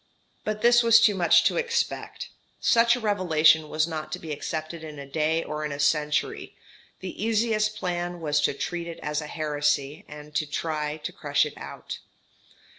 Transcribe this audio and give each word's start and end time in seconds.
But 0.43 0.63
this 0.63 0.81
was 0.81 0.99
too 0.99 1.13
much 1.13 1.43
to 1.43 1.57
expect. 1.57 2.29
Such 2.59 2.95
a 2.95 2.99
revelation 2.99 3.69
was 3.69 3.87
not 3.87 4.11
to 4.13 4.17
be 4.17 4.31
accepted 4.31 4.83
in 4.83 4.97
a 4.97 5.05
day 5.05 5.43
or 5.43 5.63
in 5.63 5.71
a 5.71 5.77
century 5.79 6.55
the 7.01 7.23
easiest 7.23 7.75
plan 7.75 8.19
was 8.19 8.41
to 8.41 8.55
treat 8.55 8.87
it 8.87 8.97
as 9.03 9.21
a 9.21 9.27
heresy, 9.27 10.03
and 10.07 10.35
try 10.51 10.97
to 10.97 11.11
crush 11.13 11.45
it 11.45 11.55
out. 11.55 11.99